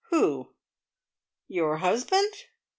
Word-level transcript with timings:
"Who? 0.09 0.55
Your 1.47 1.77
husband?" 1.77 2.33